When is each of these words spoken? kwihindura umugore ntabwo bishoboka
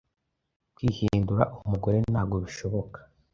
kwihindura 0.75 1.43
umugore 1.63 1.97
ntabwo 2.11 2.35
bishoboka 2.43 2.99